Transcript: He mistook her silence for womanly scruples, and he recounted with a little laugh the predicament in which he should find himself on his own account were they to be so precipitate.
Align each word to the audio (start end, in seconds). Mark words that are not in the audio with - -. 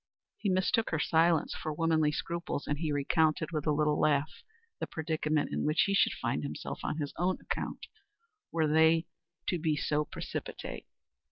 He 0.39 0.49
mistook 0.49 0.89
her 0.89 0.97
silence 0.97 1.53
for 1.53 1.71
womanly 1.71 2.11
scruples, 2.11 2.65
and 2.65 2.79
he 2.79 2.91
recounted 2.91 3.51
with 3.51 3.67
a 3.67 3.71
little 3.71 3.99
laugh 3.99 4.31
the 4.79 4.87
predicament 4.87 5.51
in 5.51 5.63
which 5.63 5.83
he 5.83 5.93
should 5.93 6.13
find 6.13 6.41
himself 6.41 6.79
on 6.83 6.97
his 6.97 7.13
own 7.17 7.37
account 7.39 7.85
were 8.51 8.67
they 8.67 9.05
to 9.47 9.59
be 9.59 9.75
so 9.77 10.03
precipitate. 10.03 10.87